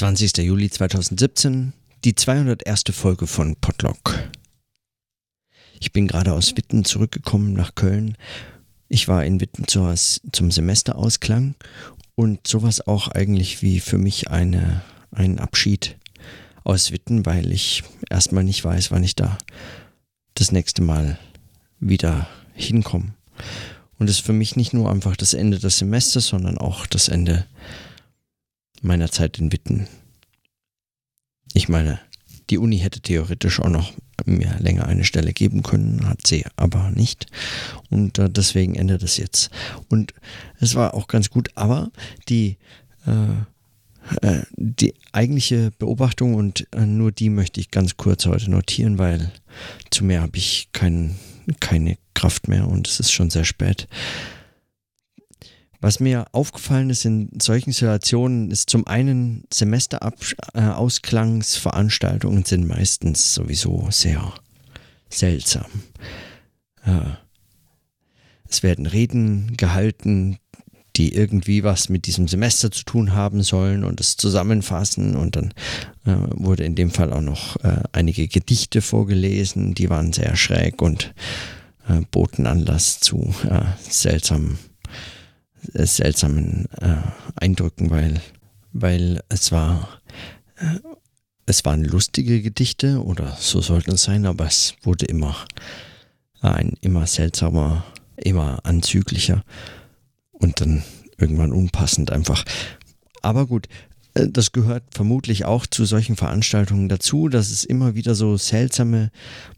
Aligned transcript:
20. 0.00 0.38
Juli 0.38 0.70
2017, 0.70 1.74
die 2.04 2.14
201. 2.14 2.84
Folge 2.92 3.26
von 3.26 3.54
Potlock. 3.56 4.30
Ich 5.78 5.92
bin 5.92 6.08
gerade 6.08 6.32
aus 6.32 6.56
Witten 6.56 6.86
zurückgekommen 6.86 7.52
nach 7.52 7.74
Köln. 7.74 8.16
Ich 8.88 9.08
war 9.08 9.26
in 9.26 9.42
Witten 9.42 9.68
zur, 9.68 9.94
zum 9.94 10.50
Semesterausklang 10.50 11.54
und 12.14 12.46
sowas 12.46 12.86
auch 12.86 13.08
eigentlich 13.08 13.60
wie 13.60 13.78
für 13.78 13.98
mich 13.98 14.30
eine, 14.30 14.80
ein 15.10 15.38
Abschied 15.38 15.98
aus 16.64 16.92
Witten, 16.92 17.26
weil 17.26 17.52
ich 17.52 17.82
erstmal 18.08 18.44
nicht 18.44 18.64
weiß, 18.64 18.90
wann 18.90 19.04
ich 19.04 19.16
da 19.16 19.36
das 20.32 20.50
nächste 20.50 20.80
Mal 20.80 21.18
wieder 21.78 22.26
hinkomme. 22.54 23.12
Und 23.98 24.08
es 24.08 24.16
ist 24.16 24.24
für 24.24 24.32
mich 24.32 24.56
nicht 24.56 24.72
nur 24.72 24.90
einfach 24.90 25.14
das 25.14 25.34
Ende 25.34 25.58
des 25.58 25.76
Semesters, 25.76 26.28
sondern 26.28 26.56
auch 26.56 26.86
das 26.86 27.08
Ende 27.08 27.44
meiner 28.80 29.10
Zeit 29.10 29.38
in 29.38 29.52
Witten. 29.52 29.86
Ich 31.52 31.68
meine, 31.68 32.00
die 32.50 32.58
Uni 32.58 32.78
hätte 32.78 33.00
theoretisch 33.00 33.60
auch 33.60 33.68
noch 33.68 33.92
mir 34.26 34.56
länger 34.58 34.86
eine 34.86 35.04
Stelle 35.04 35.32
geben 35.32 35.62
können, 35.62 36.06
hat 36.06 36.26
sie 36.26 36.44
aber 36.56 36.90
nicht. 36.90 37.26
Und 37.88 38.18
äh, 38.18 38.28
deswegen 38.28 38.74
endet 38.74 39.02
es 39.02 39.16
jetzt. 39.16 39.50
Und 39.88 40.14
es 40.58 40.74
war 40.74 40.94
auch 40.94 41.08
ganz 41.08 41.30
gut, 41.30 41.50
aber 41.54 41.90
die, 42.28 42.58
äh, 43.06 44.26
äh, 44.26 44.42
die 44.56 44.94
eigentliche 45.12 45.70
Beobachtung 45.78 46.34
und 46.34 46.66
äh, 46.72 46.86
nur 46.86 47.12
die 47.12 47.30
möchte 47.30 47.60
ich 47.60 47.70
ganz 47.70 47.96
kurz 47.96 48.26
heute 48.26 48.50
notieren, 48.50 48.98
weil 48.98 49.30
zu 49.90 50.04
mehr 50.04 50.22
habe 50.22 50.36
ich 50.36 50.68
kein, 50.72 51.16
keine 51.60 51.96
Kraft 52.14 52.48
mehr 52.48 52.68
und 52.68 52.88
es 52.88 53.00
ist 53.00 53.12
schon 53.12 53.30
sehr 53.30 53.44
spät. 53.44 53.88
Was 55.80 55.98
mir 55.98 56.26
aufgefallen 56.32 56.90
ist 56.90 57.06
in 57.06 57.30
solchen 57.40 57.72
Situationen, 57.72 58.50
ist 58.50 58.68
zum 58.68 58.86
einen 58.86 59.44
Semesterausklangsveranstaltungen 59.52 62.44
sind 62.44 62.68
meistens 62.68 63.32
sowieso 63.32 63.88
sehr 63.90 64.34
seltsam. 65.08 65.64
Es 68.46 68.62
werden 68.62 68.84
Reden 68.86 69.56
gehalten, 69.56 70.36
die 70.96 71.14
irgendwie 71.14 71.64
was 71.64 71.88
mit 71.88 72.06
diesem 72.06 72.28
Semester 72.28 72.70
zu 72.70 72.84
tun 72.84 73.14
haben 73.14 73.42
sollen 73.42 73.84
und 73.84 74.00
es 74.00 74.16
zusammenfassen. 74.16 75.16
Und 75.16 75.36
dann 75.36 75.54
äh, 76.04 76.16
wurde 76.34 76.64
in 76.64 76.74
dem 76.74 76.90
Fall 76.90 77.12
auch 77.12 77.20
noch 77.20 77.56
äh, 77.64 77.82
einige 77.92 78.28
Gedichte 78.28 78.82
vorgelesen, 78.82 79.74
die 79.74 79.88
waren 79.88 80.12
sehr 80.12 80.36
schräg 80.36 80.82
und 80.82 81.14
äh, 81.88 82.00
boten 82.10 82.46
Anlass 82.46 83.00
zu 83.00 83.34
äh, 83.48 83.62
seltsamen 83.88 84.54
äh, 84.54 84.69
seltsamen 85.62 86.66
äh, 86.80 86.96
Eindrücken, 87.36 87.90
weil, 87.90 88.20
weil 88.72 89.22
es 89.28 89.52
war, 89.52 90.00
äh, 90.56 90.78
es 91.46 91.64
waren 91.64 91.84
lustige 91.84 92.42
Gedichte 92.42 93.02
oder 93.02 93.36
so 93.38 93.60
sollten 93.60 93.92
es 93.92 94.04
sein, 94.04 94.26
aber 94.26 94.46
es 94.46 94.74
wurde 94.82 95.06
immer 95.06 95.36
ein 96.40 96.74
immer 96.80 97.06
seltsamer, 97.06 97.84
immer 98.16 98.60
anzüglicher 98.64 99.44
und 100.32 100.60
dann 100.60 100.82
irgendwann 101.18 101.52
unpassend 101.52 102.10
einfach. 102.10 102.44
Aber 103.22 103.46
gut, 103.46 103.68
äh, 104.14 104.28
das 104.28 104.52
gehört 104.52 104.84
vermutlich 104.92 105.44
auch 105.44 105.66
zu 105.66 105.84
solchen 105.84 106.16
Veranstaltungen 106.16 106.88
dazu, 106.88 107.28
dass 107.28 107.50
es 107.50 107.64
immer 107.64 107.94
wieder 107.94 108.14
so 108.14 108.36
seltsame 108.36 109.10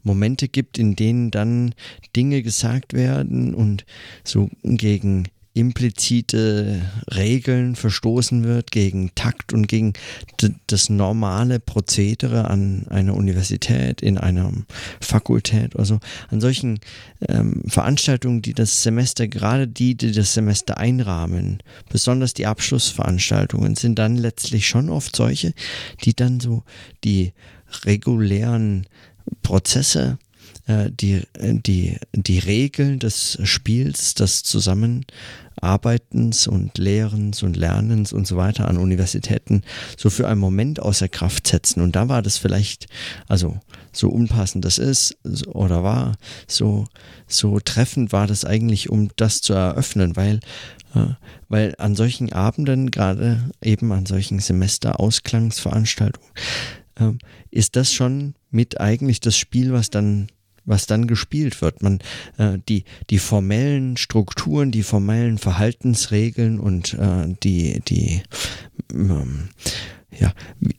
Momente 0.03 0.47
gibt, 0.47 0.77
in 0.77 0.95
denen 0.95 1.31
dann 1.31 1.73
Dinge 2.15 2.43
gesagt 2.43 2.93
werden 2.93 3.53
und 3.53 3.85
so 4.23 4.49
gegen 4.63 5.27
implizite 5.53 6.81
Regeln 7.13 7.75
verstoßen 7.75 8.43
wird, 8.43 8.71
gegen 8.71 9.13
Takt 9.13 9.53
und 9.53 9.67
gegen 9.67 9.93
das 10.67 10.89
normale 10.89 11.59
Prozedere 11.59 12.49
an 12.49 12.87
einer 12.89 13.13
Universität, 13.13 14.01
in 14.01 14.17
einer 14.17 14.51
Fakultät 14.99 15.75
oder 15.75 15.85
so. 15.85 15.99
An 16.29 16.41
solchen 16.41 16.79
ähm, 17.27 17.63
Veranstaltungen, 17.67 18.41
die 18.41 18.53
das 18.53 18.81
Semester, 18.81 19.27
gerade 19.27 19.67
die, 19.67 19.95
die 19.95 20.11
das 20.11 20.33
Semester 20.33 20.77
einrahmen, 20.77 21.61
besonders 21.89 22.33
die 22.33 22.47
Abschlussveranstaltungen, 22.47 23.75
sind 23.75 23.99
dann 23.99 24.17
letztlich 24.17 24.67
schon 24.67 24.89
oft 24.89 25.15
solche, 25.15 25.53
die 26.03 26.15
dann 26.15 26.39
so 26.39 26.63
die 27.03 27.33
regulären 27.85 28.87
Prozesse 29.43 30.17
äh, 30.67 30.89
die, 30.91 31.21
die, 31.37 31.97
die 32.13 32.39
Regeln 32.39 32.99
des 32.99 33.37
Spiels, 33.43 34.13
des 34.13 34.43
Zusammenarbeitens 35.63 36.47
und 36.47 36.77
Lehrens 36.77 37.41
und 37.41 37.55
Lernens 37.55 38.11
und 38.11 38.27
so 38.27 38.35
weiter 38.35 38.67
an 38.67 38.77
Universitäten 38.77 39.63
so 39.97 40.09
für 40.09 40.27
einen 40.27 40.41
Moment 40.41 40.81
außer 40.81 41.07
Kraft 41.07 41.47
setzen. 41.47 41.81
Und 41.81 41.95
da 41.95 42.09
war 42.09 42.21
das 42.21 42.37
vielleicht, 42.37 42.87
also 43.29 43.59
so 43.93 44.09
unpassend 44.09 44.65
das 44.65 44.77
ist 44.77 45.17
oder 45.47 45.81
war, 45.81 46.17
so, 46.47 46.85
so 47.27 47.61
treffend 47.61 48.11
war 48.11 48.27
das 48.27 48.43
eigentlich, 48.43 48.89
um 48.89 49.09
das 49.15 49.41
zu 49.41 49.53
eröffnen, 49.53 50.17
weil 50.17 50.41
äh, 50.95 51.13
weil 51.47 51.75
an 51.77 51.95
solchen 51.95 52.33
Abenden, 52.33 52.91
gerade 52.91 53.49
eben 53.61 53.91
an 53.93 54.05
solchen 54.05 54.39
Semesterausklangsveranstaltungen, 54.39 56.29
äh, 56.95 57.11
ist 57.51 57.77
das 57.77 57.93
schon 57.93 58.35
mit 58.51 58.81
eigentlich 58.81 59.21
das 59.21 59.37
Spiel, 59.37 59.71
was 59.71 59.89
dann 59.89 60.27
was 60.65 60.85
dann 60.85 61.07
gespielt 61.07 61.61
wird. 61.61 61.81
Man 61.81 61.99
äh, 62.37 62.59
die 62.67 62.83
die 63.09 63.19
formellen 63.19 63.97
Strukturen, 63.97 64.71
die 64.71 64.83
formellen 64.83 65.37
Verhaltensregeln 65.37 66.59
und 66.59 66.93
äh, 66.93 67.35
die 67.43 67.81
die 67.81 68.23
ähm, 68.93 69.49
ja, 70.19 70.33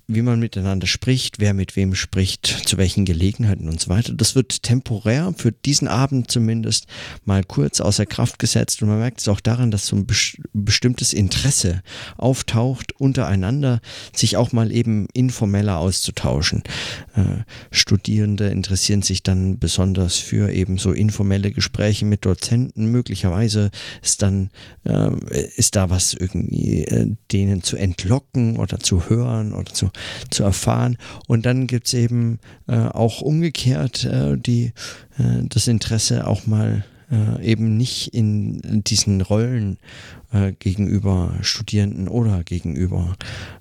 wie 0.07 0.23
man 0.23 0.39
miteinander 0.39 0.87
spricht, 0.87 1.41
wer 1.41 1.55
mit 1.55 1.77
wem 1.77 1.95
spricht, 1.95 2.47
zu 2.47 2.77
welchen 2.77 3.05
Gelegenheiten 3.05 3.69
und 3.69 3.81
so 3.81 3.89
weiter. 3.89 4.13
Das 4.13 4.35
wird 4.35 4.63
temporär 4.63 5.35
für 5.37 5.53
diesen 5.53 5.89
Abend 5.89 6.31
zumindest 6.31 6.87
mal 7.25 7.43
kurz 7.43 7.81
außer 7.81 8.07
Kraft 8.07 8.39
gesetzt 8.39 8.83
und 8.83 8.89
man 8.89 8.99
merkt 8.99 9.21
es 9.21 9.29
auch 9.29 9.41
daran, 9.41 9.71
dass 9.71 9.87
so 9.87 9.97
ein 9.97 10.07
bestimmtes 10.53 11.13
Interesse 11.13 11.83
auftaucht, 12.17 12.93
untereinander 13.01 13.81
sich 14.15 14.37
auch 14.37 14.53
mal 14.53 14.71
eben 14.71 15.09
informeller 15.13 15.79
auszutauschen. 15.79 16.63
Äh, 17.15 17.43
Studierende 17.71 18.49
interessieren 18.49 19.03
sich 19.03 19.23
dann 19.23 19.59
besonders 19.59 20.17
für 20.17 20.53
eben 20.53 20.79
so 20.79 20.93
informelle 20.93 21.51
Gespräche 21.51 22.05
mit 22.05 22.25
Dozenten. 22.25 22.87
Möglicherweise 22.87 23.71
ist 24.03 24.23
dann 24.23 24.51
äh, 24.85 25.11
ist 25.57 25.77
da 25.77 25.91
was 25.91 26.15
irgendwie 26.15 26.85
äh, 26.85 27.15
denen 27.33 27.63
zu 27.63 27.77
entlocken 27.77 28.59
oder 28.59 28.79
zu 28.79 29.09
hören 29.09 29.24
hören 29.25 29.53
oder 29.53 29.73
zu, 29.73 29.91
zu 30.31 30.45
erfahren. 30.45 30.97
Und 31.27 31.47
dann 31.47 31.67
gibt 31.67 31.87
es 31.87 31.95
eben 31.95 32.39
äh, 32.67 32.77
auch 32.77 33.21
umgekehrt 33.21 34.05
äh, 34.05 34.37
die, 34.37 34.73
äh, 35.19 35.43
das 35.49 35.69
Interesse 35.69 36.27
auch 36.27 36.47
mal 36.47 36.85
äh, 37.11 37.45
eben 37.45 37.77
nicht 37.77 38.15
in 38.15 38.83
diesen 38.85 39.21
Rollen 39.21 39.79
äh, 40.33 40.53
gegenüber 40.53 41.35
Studierenden 41.43 42.09
oder 42.09 42.43
gegenüber 42.45 43.15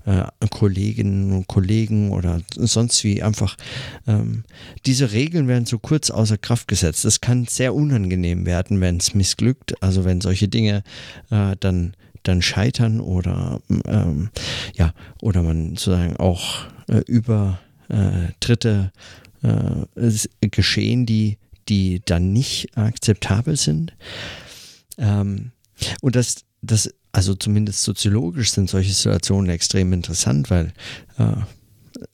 äh, 0.06 0.24
Kolleginnen 0.50 1.32
und 1.32 1.46
Kollegen 1.46 2.10
oder 2.10 2.40
sonst 2.56 3.04
wie 3.04 3.22
einfach 3.22 3.56
ähm, 4.06 4.44
diese 4.86 5.12
Regeln 5.12 5.46
werden 5.46 5.66
so 5.66 5.78
kurz 5.78 6.10
außer 6.10 6.38
Kraft 6.38 6.68
gesetzt. 6.68 7.04
Das 7.04 7.20
kann 7.20 7.46
sehr 7.46 7.74
unangenehm 7.74 8.46
werden, 8.46 8.80
wenn 8.80 8.96
es 8.96 9.14
missglückt, 9.14 9.80
also 9.82 10.04
wenn 10.04 10.20
solche 10.20 10.48
Dinge 10.48 10.82
dann 11.60 11.94
dann 12.24 12.42
scheitern 12.42 13.00
oder 13.00 13.60
ähm, 13.86 14.30
ja, 14.74 14.92
oder 15.22 15.42
man 15.42 15.70
sozusagen 15.70 16.16
auch 16.16 16.66
äh, 16.88 17.02
über 17.06 17.60
äh, 17.88 18.32
Dritte 18.40 18.92
äh, 19.42 20.48
geschehen, 20.48 21.06
die, 21.06 21.38
die 21.68 22.02
dann 22.04 22.32
nicht 22.32 22.76
akzeptabel 22.76 23.56
sind. 23.56 23.92
Ähm, 24.98 25.52
und 26.00 26.16
das, 26.16 26.44
das, 26.62 26.92
also 27.12 27.34
zumindest 27.34 27.82
soziologisch 27.82 28.52
sind 28.52 28.68
solche 28.68 28.92
Situationen 28.92 29.50
extrem 29.50 29.92
interessant, 29.92 30.50
weil 30.50 30.72
äh, 31.18 31.36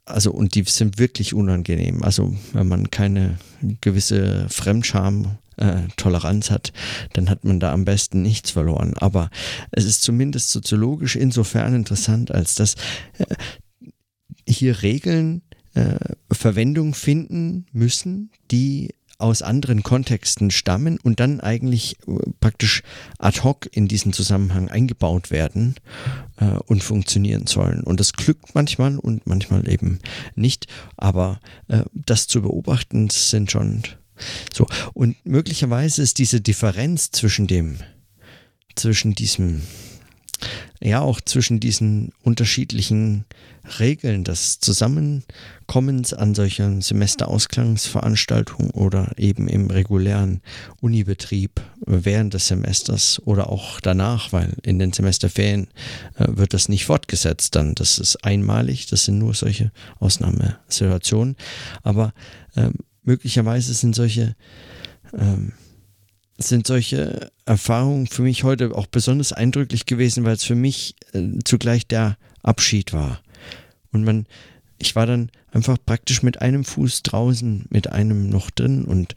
also 0.04 0.32
und 0.32 0.54
die 0.54 0.64
sind 0.64 0.98
wirklich 0.98 1.34
unangenehm. 1.34 2.02
Also 2.02 2.36
wenn 2.52 2.68
man 2.68 2.90
keine 2.90 3.38
gewisse 3.80 4.46
Fremdscham 4.48 5.38
äh, 5.56 5.82
Toleranz 5.96 6.50
hat, 6.50 6.72
dann 7.12 7.28
hat 7.30 7.44
man 7.44 7.60
da 7.60 7.72
am 7.72 7.84
besten 7.84 8.22
nichts 8.22 8.50
verloren. 8.50 8.94
Aber 8.96 9.30
es 9.70 9.84
ist 9.84 10.02
zumindest 10.02 10.50
soziologisch 10.50 11.16
insofern 11.16 11.74
interessant, 11.74 12.30
als 12.30 12.54
dass 12.54 12.74
äh, 13.18 13.26
hier 14.46 14.82
Regeln 14.82 15.42
äh, 15.74 15.96
Verwendung 16.32 16.94
finden 16.94 17.66
müssen, 17.72 18.30
die 18.50 18.94
aus 19.20 19.42
anderen 19.42 19.82
Kontexten 19.82 20.50
stammen 20.50 20.98
und 21.02 21.20
dann 21.20 21.40
eigentlich 21.40 21.96
äh, 22.06 22.30
praktisch 22.40 22.82
ad 23.18 23.42
hoc 23.42 23.68
in 23.70 23.86
diesen 23.86 24.12
Zusammenhang 24.12 24.68
eingebaut 24.68 25.30
werden 25.30 25.74
äh, 26.38 26.46
und 26.66 26.82
funktionieren 26.82 27.46
sollen. 27.46 27.82
Und 27.82 28.00
das 28.00 28.14
glückt 28.14 28.54
manchmal 28.54 28.96
und 28.96 29.26
manchmal 29.26 29.68
eben 29.70 30.00
nicht. 30.34 30.66
Aber 30.96 31.40
äh, 31.68 31.84
das 31.92 32.26
zu 32.26 32.42
beobachten 32.42 33.10
sind 33.10 33.50
schon 33.50 33.82
so, 34.52 34.66
und 34.94 35.16
möglicherweise 35.24 36.02
ist 36.02 36.18
diese 36.18 36.40
Differenz 36.40 37.10
zwischen 37.10 37.46
dem, 37.46 37.78
zwischen 38.74 39.14
diesem 39.14 39.62
ja 40.82 41.00
auch 41.00 41.20
zwischen 41.20 41.60
diesen 41.60 42.12
unterschiedlichen 42.22 43.26
Regeln 43.78 44.24
des 44.24 44.58
Zusammenkommens 44.60 46.14
an 46.14 46.34
solchen 46.34 46.80
Semesterausklangsveranstaltungen 46.80 48.70
oder 48.70 49.12
eben 49.18 49.48
im 49.48 49.70
regulären 49.70 50.40
Unibetrieb 50.80 51.60
während 51.84 52.32
des 52.32 52.48
Semesters 52.48 53.20
oder 53.26 53.50
auch 53.50 53.80
danach, 53.80 54.32
weil 54.32 54.54
in 54.62 54.78
den 54.78 54.92
Semesterferien 54.92 55.68
äh, 56.16 56.26
wird 56.28 56.54
das 56.54 56.68
nicht 56.68 56.86
fortgesetzt 56.86 57.54
dann. 57.54 57.74
Das 57.74 57.98
ist 57.98 58.24
einmalig, 58.24 58.86
das 58.86 59.04
sind 59.04 59.18
nur 59.18 59.34
solche 59.34 59.72
Ausnahmesituationen. 59.98 61.36
Aber 61.82 62.14
äh, 62.54 62.70
möglicherweise 63.10 63.74
sind 63.74 63.94
solche 63.94 64.36
ähm, 65.12 65.52
sind 66.38 66.66
solche 66.66 67.30
Erfahrungen 67.44 68.06
für 68.06 68.22
mich 68.22 68.44
heute 68.44 68.74
auch 68.74 68.86
besonders 68.86 69.32
eindrücklich 69.32 69.84
gewesen, 69.84 70.24
weil 70.24 70.34
es 70.34 70.44
für 70.44 70.54
mich 70.54 70.94
äh, 71.12 71.28
zugleich 71.44 71.86
der 71.86 72.16
Abschied 72.42 72.92
war. 72.92 73.20
Und 73.92 74.04
man, 74.04 74.26
ich 74.78 74.96
war 74.96 75.06
dann 75.06 75.30
einfach 75.50 75.76
praktisch 75.84 76.22
mit 76.22 76.40
einem 76.40 76.64
Fuß 76.64 77.02
draußen, 77.02 77.66
mit 77.68 77.88
einem 77.88 78.30
noch 78.30 78.50
drin 78.50 78.84
und, 78.84 79.14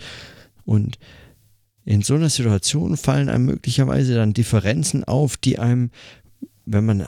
und 0.65 0.97
in 1.85 2.01
so 2.01 2.15
einer 2.15 2.29
Situation 2.29 2.97
fallen 2.97 3.29
einem 3.29 3.45
möglicherweise 3.45 4.15
dann 4.15 4.33
Differenzen 4.33 5.03
auf, 5.03 5.37
die 5.37 5.59
einem, 5.59 5.91
wenn 6.65 6.85
man 6.85 7.07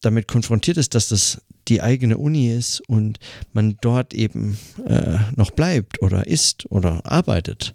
damit 0.00 0.28
konfrontiert 0.28 0.76
ist, 0.76 0.94
dass 0.94 1.08
das 1.08 1.40
die 1.68 1.82
eigene 1.82 2.18
Uni 2.18 2.50
ist 2.50 2.80
und 2.88 3.18
man 3.52 3.76
dort 3.80 4.14
eben 4.14 4.58
äh, 4.86 5.18
noch 5.34 5.50
bleibt 5.50 6.02
oder 6.02 6.26
ist 6.26 6.70
oder 6.70 7.00
arbeitet, 7.04 7.74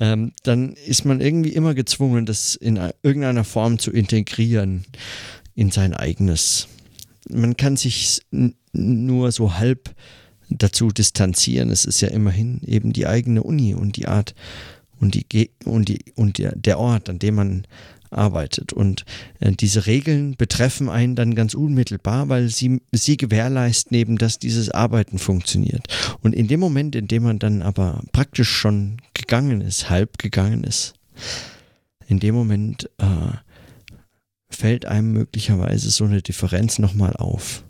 ähm, 0.00 0.32
dann 0.42 0.74
ist 0.86 1.04
man 1.04 1.20
irgendwie 1.20 1.52
immer 1.52 1.74
gezwungen, 1.74 2.26
das 2.26 2.54
in 2.54 2.78
irgendeiner 3.02 3.44
Form 3.44 3.78
zu 3.78 3.90
integrieren 3.90 4.84
in 5.54 5.70
sein 5.70 5.94
eigenes. 5.94 6.68
Man 7.28 7.56
kann 7.56 7.76
sich 7.76 8.20
nur 8.72 9.32
so 9.32 9.54
halb 9.54 9.94
dazu 10.48 10.88
distanzieren. 10.88 11.70
Es 11.70 11.84
ist 11.84 12.00
ja 12.00 12.08
immerhin 12.08 12.60
eben 12.66 12.92
die 12.92 13.06
eigene 13.06 13.42
Uni 13.42 13.74
und 13.74 13.96
die 13.96 14.08
Art 14.08 14.34
und 15.00 15.14
die 15.14 15.50
und 15.64 15.88
die 15.88 16.04
und 16.14 16.38
der, 16.38 16.54
der 16.56 16.78
Ort, 16.78 17.08
an 17.08 17.18
dem 17.18 17.34
man 17.34 17.66
arbeitet. 18.12 18.72
Und 18.72 19.04
äh, 19.40 19.52
diese 19.52 19.86
Regeln 19.86 20.36
betreffen 20.36 20.88
einen 20.88 21.16
dann 21.16 21.34
ganz 21.34 21.54
unmittelbar, 21.54 22.28
weil 22.28 22.48
sie, 22.48 22.80
sie 22.92 23.16
gewährleisten 23.16 23.96
eben, 23.96 24.18
dass 24.18 24.38
dieses 24.38 24.70
Arbeiten 24.70 25.18
funktioniert. 25.18 25.86
Und 26.20 26.34
in 26.34 26.48
dem 26.48 26.60
Moment, 26.60 26.94
in 26.94 27.08
dem 27.08 27.22
man 27.22 27.38
dann 27.38 27.62
aber 27.62 28.02
praktisch 28.12 28.50
schon 28.50 28.98
gegangen 29.14 29.60
ist, 29.60 29.90
halb 29.90 30.18
gegangen 30.18 30.64
ist, 30.64 30.94
in 32.06 32.20
dem 32.20 32.34
Moment 32.34 32.90
äh, 32.98 33.36
fällt 34.50 34.86
einem 34.86 35.12
möglicherweise 35.12 35.90
so 35.90 36.04
eine 36.04 36.22
Differenz 36.22 36.78
nochmal 36.78 37.14
auf. 37.16 37.64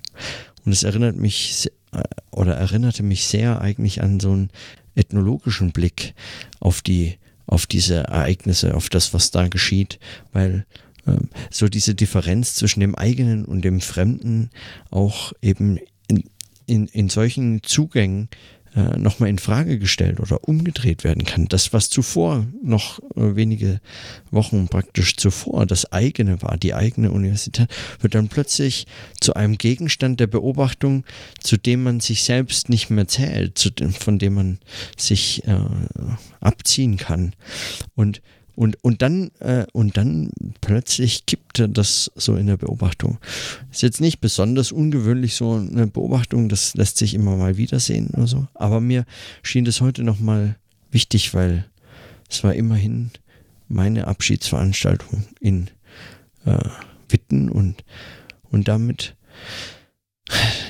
Und 0.64 0.72
es 0.72 0.82
erinnert 0.82 1.16
mich 1.16 1.70
äh, 1.92 2.02
oder 2.30 2.54
erinnerte 2.54 3.02
mich 3.02 3.26
sehr 3.26 3.60
eigentlich 3.60 4.02
an 4.02 4.20
so 4.20 4.32
einen 4.32 4.50
ethnologischen 4.94 5.72
Blick 5.72 6.14
auf 6.60 6.82
die 6.82 7.18
auf 7.52 7.66
diese 7.66 7.96
Ereignisse, 7.96 8.74
auf 8.74 8.88
das, 8.88 9.12
was 9.12 9.30
da 9.30 9.48
geschieht, 9.48 9.98
weil 10.32 10.64
ähm, 11.06 11.28
so 11.50 11.68
diese 11.68 11.94
Differenz 11.94 12.54
zwischen 12.54 12.80
dem 12.80 12.94
eigenen 12.94 13.44
und 13.44 13.62
dem 13.62 13.82
Fremden 13.82 14.48
auch 14.90 15.34
eben 15.42 15.78
in, 16.08 16.24
in, 16.64 16.86
in 16.86 17.10
solchen 17.10 17.62
Zugängen 17.62 18.28
äh, 18.74 18.96
nochmal 18.96 19.28
in 19.28 19.38
Frage 19.38 19.78
gestellt 19.78 20.18
oder 20.18 20.48
umgedreht 20.48 21.04
werden 21.04 21.24
kann. 21.24 21.46
Das, 21.46 21.72
was 21.72 21.90
zuvor, 21.90 22.46
noch 22.62 23.00
äh, 23.16 23.36
wenige 23.36 23.80
Wochen 24.30 24.68
praktisch 24.68 25.16
zuvor, 25.16 25.66
das 25.66 25.92
eigene 25.92 26.40
war, 26.40 26.56
die 26.56 26.72
eigene 26.72 27.10
Universität, 27.10 27.68
wird 28.00 28.14
dann 28.14 28.28
plötzlich 28.28 28.86
zu 29.20 29.34
einem 29.34 29.58
Gegenstand 29.58 30.20
der 30.20 30.26
Beobachtung, 30.26 31.04
zu 31.40 31.58
dem 31.58 31.82
man 31.82 32.00
sich 32.00 32.24
selbst 32.24 32.68
nicht 32.70 32.88
mehr 32.88 33.08
zählt, 33.08 33.58
zu 33.58 33.70
dem, 33.70 33.92
von 33.92 34.18
dem 34.18 34.34
man 34.34 34.58
sich 34.96 35.46
äh, 35.46 35.58
abziehen 36.40 36.96
kann. 36.96 37.34
Und 37.94 38.22
und, 38.54 38.82
und 38.82 39.02
dann, 39.02 39.30
äh, 39.40 39.66
und 39.72 39.96
dann 39.96 40.30
plötzlich 40.60 41.26
kippte 41.26 41.68
das 41.68 42.10
so 42.14 42.36
in 42.36 42.46
der 42.46 42.56
Beobachtung. 42.56 43.18
Ist 43.70 43.82
jetzt 43.82 44.00
nicht 44.00 44.20
besonders 44.20 44.72
ungewöhnlich, 44.72 45.34
so 45.34 45.54
eine 45.54 45.86
Beobachtung, 45.86 46.48
das 46.48 46.74
lässt 46.74 46.98
sich 46.98 47.14
immer 47.14 47.36
mal 47.36 47.56
wiedersehen 47.56 48.10
oder 48.14 48.26
so. 48.26 48.46
Aber 48.54 48.80
mir 48.80 49.04
schien 49.42 49.64
das 49.64 49.80
heute 49.80 50.02
nochmal 50.04 50.56
wichtig, 50.90 51.32
weil 51.34 51.66
es 52.28 52.44
war 52.44 52.54
immerhin 52.54 53.10
meine 53.68 54.06
Abschiedsveranstaltung 54.06 55.24
in 55.40 55.68
äh, 56.44 56.58
Witten 57.08 57.48
und, 57.48 57.84
und 58.50 58.68
damit, 58.68 59.16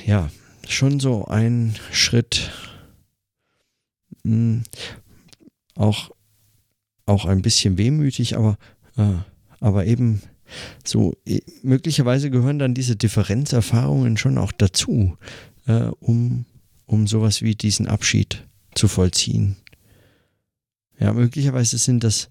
ja, 0.05 0.29
schon 0.67 0.99
so 0.99 1.25
ein 1.25 1.75
Schritt, 1.91 2.51
mh, 4.23 4.33
hm, 4.33 4.63
auch 5.75 6.11
auch 7.05 7.25
ein 7.25 7.41
bisschen 7.41 7.77
wehmütig, 7.77 8.37
aber, 8.37 8.57
äh, 8.97 9.15
aber 9.59 9.85
eben 9.85 10.21
so, 10.83 11.13
äh, 11.25 11.41
möglicherweise 11.61 12.29
gehören 12.29 12.59
dann 12.59 12.73
diese 12.73 12.95
Differenzerfahrungen 12.95 14.17
schon 14.17 14.37
auch 14.37 14.51
dazu, 14.51 15.17
äh, 15.65 15.89
um, 15.99 16.45
um 16.85 17.07
sowas 17.07 17.41
wie 17.41 17.55
diesen 17.55 17.87
Abschied 17.87 18.47
zu 18.75 18.87
vollziehen. 18.87 19.57
Ja, 20.99 21.13
möglicherweise 21.13 21.77
sind 21.77 22.03
das, 22.03 22.29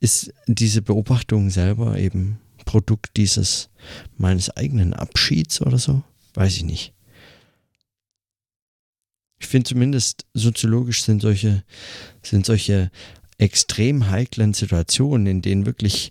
ist 0.00 0.32
diese 0.46 0.82
Beobachtung 0.82 1.50
selber 1.50 1.98
eben 1.98 2.38
Produkt 2.64 3.16
dieses 3.16 3.70
meines 4.16 4.50
eigenen 4.56 4.92
Abschieds 4.92 5.60
oder 5.60 5.78
so? 5.78 6.02
Weiß 6.34 6.56
ich 6.56 6.64
nicht. 6.64 6.92
Ich 9.38 9.46
finde 9.46 9.68
zumindest 9.68 10.26
soziologisch 10.34 11.02
sind 11.02 11.22
solche, 11.22 11.62
sind 12.22 12.46
solche 12.46 12.90
extrem 13.38 14.10
heiklen 14.10 14.54
Situationen, 14.54 15.26
in 15.26 15.42
denen 15.42 15.66
wirklich 15.66 16.10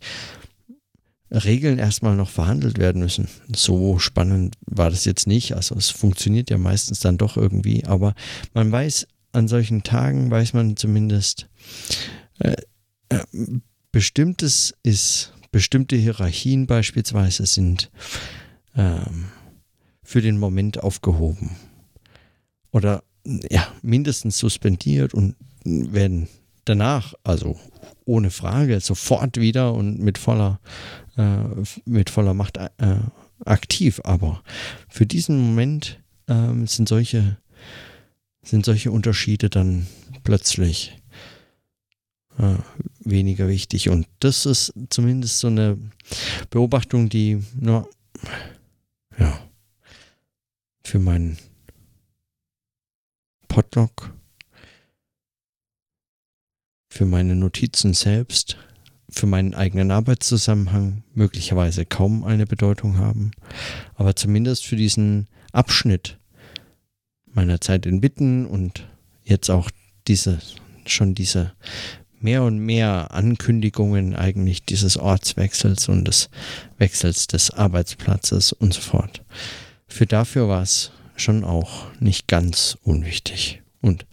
Regeln 1.31 1.79
erstmal 1.79 2.15
noch 2.15 2.29
verhandelt 2.29 2.77
werden 2.77 3.01
müssen. 3.01 3.27
So 3.53 3.99
spannend 3.99 4.55
war 4.65 4.89
das 4.89 5.05
jetzt 5.05 5.27
nicht. 5.27 5.53
Also 5.55 5.75
es 5.75 5.89
funktioniert 5.89 6.49
ja 6.49 6.57
meistens 6.57 6.99
dann 6.99 7.17
doch 7.17 7.35
irgendwie, 7.35 7.85
aber 7.85 8.13
man 8.53 8.71
weiß, 8.71 9.07
an 9.31 9.47
solchen 9.47 9.83
Tagen 9.83 10.31
weiß 10.31 10.53
man 10.53 10.77
zumindest, 10.77 11.49
äh, 12.39 12.55
äh, 13.09 13.23
bestimmtes 13.91 14.73
ist, 14.83 15.33
bestimmte 15.51 15.95
Hierarchien 15.95 16.67
beispielsweise 16.67 17.45
sind 17.45 17.91
ähm, 18.75 19.25
für 20.03 20.21
den 20.21 20.37
Moment 20.37 20.83
aufgehoben. 20.83 21.51
Oder 22.71 23.03
ja, 23.49 23.67
mindestens 23.81 24.37
suspendiert 24.37 25.13
und 25.13 25.35
werden 25.63 26.27
danach, 26.65 27.13
also 27.23 27.59
ohne 28.05 28.29
Frage, 28.29 28.79
sofort 28.79 29.37
wieder 29.39 29.73
und 29.73 29.99
mit 29.99 30.17
voller, 30.17 30.59
äh, 31.17 31.37
mit 31.85 32.09
voller 32.09 32.33
Macht 32.33 32.57
äh, 32.57 32.69
aktiv. 33.45 34.01
Aber 34.03 34.43
für 34.89 35.05
diesen 35.05 35.39
Moment 35.39 35.99
äh, 36.27 36.65
sind 36.65 36.89
solche, 36.89 37.37
sind 38.43 38.65
solche 38.65 38.91
Unterschiede 38.91 39.49
dann 39.49 39.87
plötzlich 40.23 41.01
äh, 42.37 42.55
weniger 42.99 43.47
wichtig. 43.47 43.89
Und 43.89 44.07
das 44.19 44.45
ist 44.45 44.73
zumindest 44.89 45.39
so 45.39 45.47
eine 45.47 45.77
Beobachtung, 46.49 47.09
die, 47.09 47.41
na, 47.59 47.85
ja, 49.17 49.39
für 50.83 50.99
meinen 50.99 51.37
Podlog 53.47 54.13
für 56.95 57.05
meine 57.05 57.35
Notizen 57.35 57.93
selbst, 57.93 58.55
für 59.09 59.27
meinen 59.27 59.53
eigenen 59.53 59.91
Arbeitszusammenhang 59.91 61.03
möglicherweise 61.13 61.85
kaum 61.85 62.23
eine 62.23 62.45
Bedeutung 62.45 62.97
haben, 62.97 63.31
aber 63.95 64.15
zumindest 64.15 64.65
für 64.65 64.77
diesen 64.77 65.27
Abschnitt 65.51 66.17
meiner 67.25 67.59
Zeit 67.59 67.85
in 67.85 67.99
Bitten 67.99 68.45
und 68.45 68.87
jetzt 69.25 69.49
auch 69.49 69.69
diese, 70.07 70.39
schon 70.85 71.15
diese 71.15 71.51
mehr 72.21 72.43
und 72.43 72.59
mehr 72.59 73.13
Ankündigungen 73.13 74.15
eigentlich 74.15 74.63
dieses 74.63 74.95
Ortswechsels 74.95 75.89
und 75.89 76.05
des 76.05 76.29
Wechsels 76.77 77.27
des 77.27 77.51
Arbeitsplatzes 77.51 78.53
und 78.53 78.73
so 78.73 78.79
fort. 78.79 79.21
Für 79.89 80.05
dafür 80.05 80.47
war 80.47 80.61
es 80.61 80.91
schon 81.17 81.43
auch 81.43 81.87
nicht 81.99 82.29
ganz 82.29 82.77
unwichtig. 82.83 83.61
Und 83.81 84.05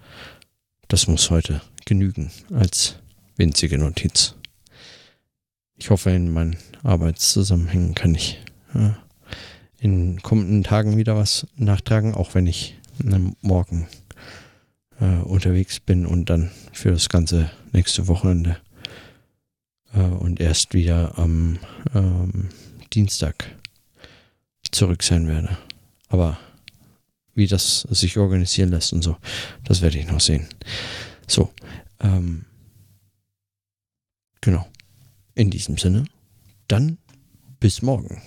das 0.88 1.06
muss 1.06 1.30
heute 1.30 1.60
genügen 1.84 2.30
als 2.52 2.96
winzige 3.36 3.78
Notiz. 3.78 4.34
Ich 5.76 5.90
hoffe, 5.90 6.10
in 6.10 6.32
meinen 6.32 6.56
Arbeitszusammenhängen 6.82 7.94
kann 7.94 8.14
ich 8.14 8.38
ja, 8.74 8.96
in 9.78 10.22
kommenden 10.22 10.62
Tagen 10.62 10.96
wieder 10.96 11.16
was 11.16 11.46
nachtragen, 11.56 12.14
auch 12.14 12.34
wenn 12.34 12.46
ich 12.46 12.76
morgen 13.40 13.88
äh, 15.00 15.16
unterwegs 15.22 15.80
bin 15.80 16.06
und 16.06 16.30
dann 16.30 16.50
für 16.72 16.92
das 16.92 17.08
ganze 17.08 17.50
nächste 17.72 18.06
Wochenende 18.06 18.58
äh, 19.94 20.00
und 20.00 20.40
erst 20.40 20.74
wieder 20.74 21.18
am 21.18 21.58
ähm, 21.94 22.50
Dienstag 22.92 23.56
zurück 24.70 25.02
sein 25.02 25.26
werde. 25.26 25.56
Aber 26.08 26.38
wie 27.34 27.46
das 27.46 27.80
sich 27.90 28.18
organisieren 28.18 28.70
lässt 28.70 28.92
und 28.92 29.02
so, 29.02 29.16
das 29.64 29.82
werde 29.82 29.98
ich 29.98 30.06
noch 30.06 30.20
sehen. 30.20 30.46
So, 31.26 31.52
ähm, 32.00 32.44
genau. 34.40 34.66
In 35.34 35.50
diesem 35.50 35.78
Sinne, 35.78 36.04
dann 36.68 36.98
bis 37.58 37.80
morgen. 37.80 38.20